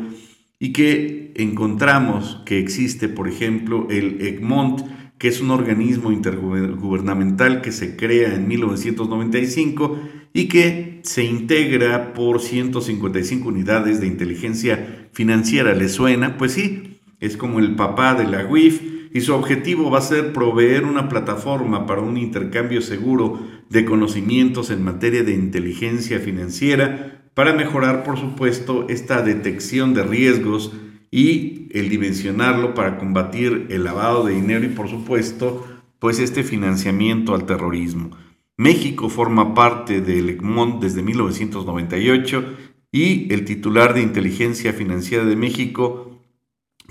y 0.60 0.74
que 0.74 1.32
encontramos 1.36 2.42
que 2.46 2.60
existe, 2.60 3.08
por 3.08 3.30
ejemplo, 3.30 3.88
el 3.90 4.20
Egmont, 4.20 4.82
que 5.18 5.30
es 5.30 5.40
un 5.40 5.52
organismo 5.52 6.12
intergubernamental 6.12 7.62
que 7.62 7.72
se 7.72 7.96
crea 7.96 8.36
en 8.36 8.50
1995 8.50 9.98
y 10.34 10.48
que 10.48 11.00
se 11.04 11.24
integra 11.24 12.14
por 12.14 12.42
155 12.42 13.48
unidades 13.48 14.02
de 14.02 14.08
inteligencia 14.08 15.08
financiera. 15.12 15.74
¿Le 15.74 15.90
suena? 15.90 16.38
Pues 16.38 16.54
sí, 16.54 17.00
es 17.20 17.38
como 17.38 17.60
el 17.60 17.76
papá 17.76 18.16
de 18.16 18.28
la 18.28 18.46
WIF 18.46 18.82
y 19.14 19.22
su 19.22 19.34
objetivo 19.34 19.92
va 19.92 20.00
a 20.00 20.02
ser 20.02 20.34
proveer 20.34 20.86
una 20.86 21.08
plataforma 21.08 21.86
para 21.86 22.02
un 22.02 22.18
intercambio 22.18 22.82
seguro 22.82 23.40
de 23.70 23.86
conocimientos 23.86 24.72
en 24.72 24.84
materia 24.84 25.24
de 25.24 25.34
inteligencia 25.34 26.20
financiera 26.20 27.22
para 27.36 27.54
mejorar, 27.54 28.04
por 28.04 28.20
supuesto, 28.20 28.88
esta 28.90 29.22
detección 29.22 29.94
de 29.94 30.04
riesgos 30.04 30.74
y 31.12 31.68
el 31.72 31.90
dimensionarlo 31.90 32.74
para 32.74 32.98
combatir 32.98 33.68
el 33.70 33.84
lavado 33.84 34.26
de 34.26 34.34
dinero 34.34 34.66
y, 34.66 34.70
por 34.70 34.90
supuesto, 34.90 35.66
pues 36.00 36.20
este 36.20 36.44
financiamiento 36.44 37.36
al 37.36 37.46
terrorismo. 37.46 38.12
México 38.58 39.10
forma 39.10 39.54
parte 39.56 40.02
del 40.02 40.30
ECMONT 40.30 40.82
desde 40.82 41.02
1998 41.02 42.56
y 42.92 43.34
el 43.34 43.46
titular 43.46 43.96
de 43.96 44.02
inteligencia 44.02 44.74
financiera 44.74 45.26
de 45.26 45.36
México 45.36 46.22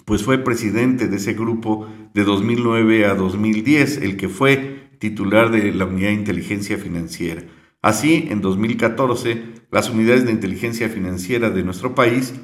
pues 0.05 0.25
fue 0.25 0.39
presidente 0.39 1.07
de 1.07 1.17
ese 1.17 1.35
grupo 1.35 1.87
de 2.15 2.25
2009 2.25 3.07
a 3.07 3.15
2010, 3.15 3.99
el 3.99 4.17
que 4.17 4.29
fue 4.29 4.91
titular 4.99 5.51
de 5.51 5.73
la 5.73 5.87
unidad 5.87 6.09
de 6.09 6.15
inteligencia 6.15 6.79
financiera. 6.79 7.45
Así, 7.81 8.27
en 8.31 8.41
2014, 8.41 9.43
las 9.71 9.91
unidades 9.91 10.25
de 10.25 10.33
inteligencia 10.33 10.89
financiera 10.89 11.51
de 11.51 11.63
nuestro 11.63 11.95
país, 11.95 12.35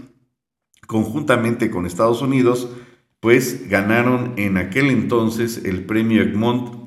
conjuntamente 0.87 1.71
con 1.71 1.87
Estados 1.87 2.23
Unidos, 2.23 2.71
pues 3.21 3.69
ganaron 3.69 4.35
en 4.37 4.57
aquel 4.57 4.91
entonces 4.91 5.65
el 5.65 5.85
premio 5.85 6.23
Egmont 6.23 6.79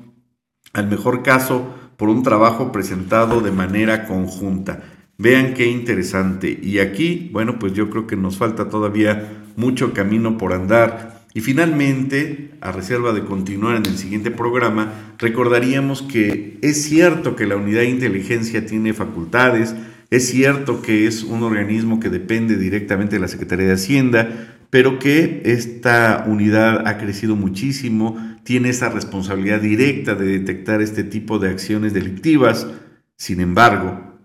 al 0.72 0.88
mejor 0.88 1.22
caso 1.22 1.74
por 1.96 2.08
un 2.08 2.22
trabajo 2.22 2.72
presentado 2.72 3.40
de 3.40 3.52
manera 3.52 4.06
conjunta. 4.06 4.82
Vean 5.18 5.54
qué 5.54 5.66
interesante. 5.66 6.58
Y 6.62 6.78
aquí, 6.78 7.30
bueno, 7.32 7.58
pues 7.58 7.72
yo 7.74 7.90
creo 7.90 8.06
que 8.06 8.16
nos 8.16 8.36
falta 8.36 8.68
todavía 8.68 9.44
mucho 9.56 9.92
camino 9.92 10.38
por 10.38 10.52
andar. 10.52 11.22
Y 11.34 11.40
finalmente, 11.40 12.50
a 12.60 12.72
reserva 12.72 13.12
de 13.12 13.24
continuar 13.24 13.76
en 13.76 13.86
el 13.86 13.96
siguiente 13.96 14.30
programa, 14.30 15.14
recordaríamos 15.18 16.02
que 16.02 16.58
es 16.60 16.82
cierto 16.82 17.36
que 17.36 17.46
la 17.46 17.56
unidad 17.56 17.80
de 17.80 17.88
inteligencia 17.88 18.66
tiene 18.66 18.92
facultades, 18.92 19.74
es 20.10 20.28
cierto 20.28 20.82
que 20.82 21.06
es 21.06 21.22
un 21.22 21.42
organismo 21.42 22.00
que 22.00 22.10
depende 22.10 22.56
directamente 22.56 23.16
de 23.16 23.20
la 23.20 23.28
Secretaría 23.28 23.66
de 23.66 23.72
Hacienda, 23.72 24.58
pero 24.72 24.98
que 24.98 25.42
esta 25.44 26.24
unidad 26.26 26.88
ha 26.88 26.96
crecido 26.96 27.36
muchísimo, 27.36 28.16
tiene 28.42 28.70
esa 28.70 28.88
responsabilidad 28.88 29.60
directa 29.60 30.14
de 30.14 30.24
detectar 30.24 30.80
este 30.80 31.04
tipo 31.04 31.38
de 31.38 31.50
acciones 31.50 31.92
delictivas. 31.92 32.66
Sin 33.14 33.42
embargo, 33.42 34.18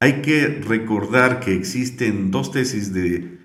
hay 0.00 0.14
que 0.14 0.48
recordar 0.48 1.38
que 1.38 1.54
existen 1.54 2.32
dos 2.32 2.50
tesis 2.50 2.92
de, 2.92 3.38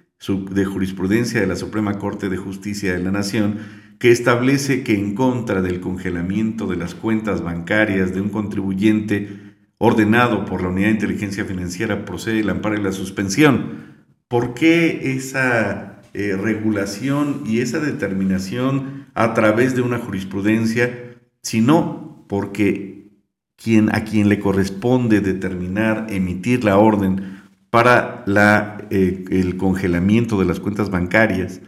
de 0.50 0.66
jurisprudencia 0.66 1.40
de 1.40 1.46
la 1.46 1.56
Suprema 1.56 2.00
Corte 2.00 2.30
de 2.30 2.38
Justicia 2.38 2.94
de 2.94 3.04
la 3.04 3.12
Nación 3.12 3.60
que 4.00 4.10
establece 4.10 4.84
que 4.84 4.96
en 4.96 5.14
contra 5.14 5.62
del 5.62 5.80
congelamiento 5.80 6.66
de 6.66 6.78
las 6.78 6.96
cuentas 6.96 7.44
bancarias 7.44 8.12
de 8.16 8.22
un 8.22 8.30
contribuyente 8.30 9.56
ordenado 9.78 10.46
por 10.46 10.64
la 10.64 10.70
Unidad 10.70 10.88
de 10.88 10.94
Inteligencia 10.94 11.46
Financiera 11.46 12.06
procede 12.06 12.40
el 12.40 12.50
amparo 12.50 12.76
y 12.76 12.82
la 12.82 12.92
suspensión. 12.92 14.00
¿Por 14.28 14.56
qué 14.56 15.14
esa 15.16 15.99
eh, 16.14 16.36
regulación 16.36 17.44
y 17.46 17.60
esa 17.60 17.80
determinación 17.80 19.08
a 19.14 19.34
través 19.34 19.76
de 19.76 19.82
una 19.82 20.00
jurisprudencia, 20.00 21.18
sino 21.42 22.26
porque 22.28 23.10
quien, 23.56 23.94
a 23.94 24.04
quien 24.04 24.30
le 24.30 24.40
corresponde 24.40 25.22
determinar, 25.22 26.08
emitir 26.10 26.64
la 26.64 26.78
orden 26.78 27.42
para 27.70 28.24
la, 28.26 28.88
eh, 28.90 29.26
el 29.30 29.58
congelamiento 29.58 30.40
de 30.40 30.46
las 30.46 30.60
cuentas 30.60 30.90
bancarias, 30.90 31.62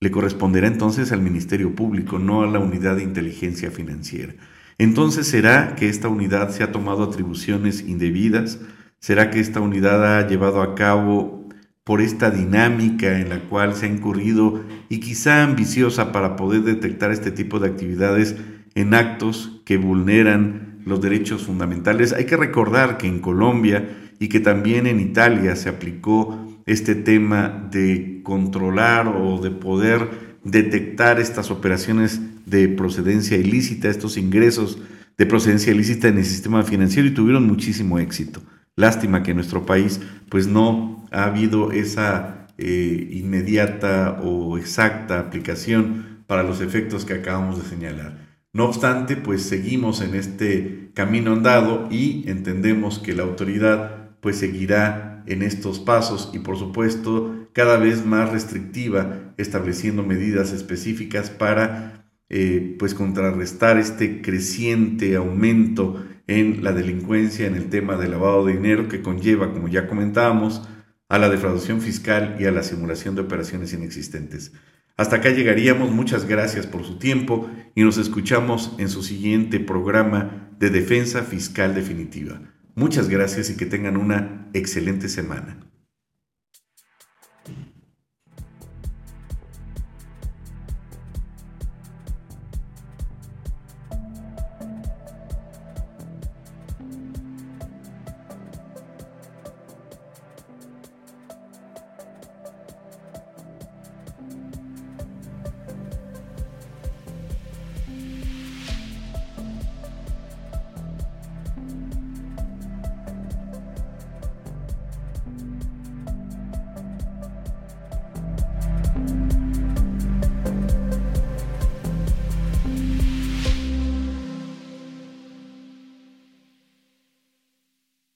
le 0.00 0.10
corresponderá 0.10 0.66
entonces 0.66 1.12
al 1.12 1.20
Ministerio 1.20 1.74
Público, 1.74 2.18
no 2.18 2.42
a 2.42 2.46
la 2.46 2.58
unidad 2.58 2.96
de 2.96 3.04
inteligencia 3.04 3.70
financiera. 3.70 4.34
Entonces, 4.78 5.28
¿será 5.28 5.76
que 5.76 5.88
esta 5.88 6.08
unidad 6.08 6.50
se 6.50 6.64
ha 6.64 6.72
tomado 6.72 7.04
atribuciones 7.04 7.82
indebidas? 7.82 8.58
¿Será 8.98 9.30
que 9.30 9.40
esta 9.40 9.60
unidad 9.60 10.18
ha 10.18 10.26
llevado 10.26 10.62
a 10.62 10.74
cabo 10.74 11.41
por 11.84 12.00
esta 12.00 12.30
dinámica 12.30 13.18
en 13.18 13.28
la 13.28 13.40
cual 13.40 13.74
se 13.74 13.86
ha 13.86 13.88
incurrido 13.88 14.62
y 14.88 15.00
quizá 15.00 15.42
ambiciosa 15.42 16.12
para 16.12 16.36
poder 16.36 16.62
detectar 16.62 17.10
este 17.10 17.30
tipo 17.30 17.58
de 17.58 17.68
actividades 17.68 18.36
en 18.74 18.94
actos 18.94 19.60
que 19.64 19.76
vulneran 19.76 20.80
los 20.84 21.00
derechos 21.00 21.42
fundamentales. 21.44 22.12
Hay 22.12 22.24
que 22.24 22.36
recordar 22.36 22.98
que 22.98 23.08
en 23.08 23.20
Colombia 23.20 23.88
y 24.18 24.28
que 24.28 24.40
también 24.40 24.86
en 24.86 25.00
Italia 25.00 25.56
se 25.56 25.68
aplicó 25.68 26.60
este 26.66 26.94
tema 26.94 27.68
de 27.72 28.20
controlar 28.22 29.08
o 29.08 29.40
de 29.40 29.50
poder 29.50 30.32
detectar 30.44 31.20
estas 31.20 31.50
operaciones 31.50 32.20
de 32.46 32.68
procedencia 32.68 33.36
ilícita, 33.36 33.88
estos 33.88 34.16
ingresos 34.16 34.78
de 35.18 35.26
procedencia 35.26 35.72
ilícita 35.72 36.08
en 36.08 36.18
el 36.18 36.24
sistema 36.24 36.62
financiero 36.62 37.08
y 37.08 37.14
tuvieron 37.14 37.46
muchísimo 37.46 37.98
éxito. 37.98 38.40
Lástima 38.76 39.22
que 39.22 39.32
en 39.32 39.36
nuestro 39.36 39.66
país 39.66 40.00
pues 40.28 40.46
no 40.46 41.06
ha 41.10 41.24
habido 41.24 41.72
esa 41.72 42.48
eh, 42.58 43.08
inmediata 43.10 44.20
o 44.22 44.56
exacta 44.56 45.18
aplicación 45.18 46.24
para 46.26 46.42
los 46.42 46.60
efectos 46.60 47.04
que 47.04 47.14
acabamos 47.14 47.62
de 47.62 47.68
señalar. 47.68 48.38
No 48.54 48.66
obstante, 48.66 49.16
pues 49.16 49.42
seguimos 49.42 50.00
en 50.00 50.14
este 50.14 50.90
camino 50.94 51.32
andado 51.32 51.88
y 51.90 52.28
entendemos 52.28 52.98
que 52.98 53.14
la 53.14 53.22
autoridad 53.22 54.10
pues 54.20 54.36
seguirá 54.36 55.22
en 55.26 55.42
estos 55.42 55.80
pasos 55.80 56.30
y 56.32 56.38
por 56.38 56.58
supuesto 56.58 57.48
cada 57.52 57.76
vez 57.76 58.04
más 58.04 58.30
restrictiva, 58.30 59.34
estableciendo 59.36 60.02
medidas 60.02 60.52
específicas 60.52 61.30
para 61.30 62.06
eh, 62.28 62.76
pues 62.78 62.94
contrarrestar 62.94 63.78
este 63.78 64.22
creciente 64.22 65.16
aumento 65.16 66.02
en 66.38 66.64
la 66.64 66.72
delincuencia, 66.72 67.46
en 67.46 67.54
el 67.54 67.68
tema 67.68 67.96
del 67.96 68.12
lavado 68.12 68.44
de 68.44 68.54
dinero 68.54 68.88
que 68.88 69.02
conlleva, 69.02 69.52
como 69.52 69.68
ya 69.68 69.86
comentábamos, 69.86 70.68
a 71.08 71.18
la 71.18 71.28
defraudación 71.28 71.80
fiscal 71.80 72.36
y 72.40 72.46
a 72.46 72.52
la 72.52 72.62
simulación 72.62 73.14
de 73.14 73.22
operaciones 73.22 73.72
inexistentes. 73.72 74.52
Hasta 74.96 75.16
acá 75.16 75.30
llegaríamos, 75.30 75.90
muchas 75.90 76.26
gracias 76.26 76.66
por 76.66 76.84
su 76.84 76.98
tiempo 76.98 77.50
y 77.74 77.82
nos 77.82 77.98
escuchamos 77.98 78.74
en 78.78 78.88
su 78.88 79.02
siguiente 79.02 79.60
programa 79.60 80.50
de 80.58 80.70
Defensa 80.70 81.22
Fiscal 81.22 81.74
Definitiva. 81.74 82.40
Muchas 82.74 83.08
gracias 83.08 83.50
y 83.50 83.56
que 83.56 83.66
tengan 83.66 83.96
una 83.96 84.48
excelente 84.54 85.08
semana. 85.08 85.71